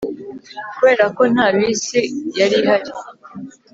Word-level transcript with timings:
kubera 0.75 1.05
ko 1.15 1.23
nta 1.33 1.47
bisi 1.55 2.01
yari 2.39 2.55
ihari 2.61 2.91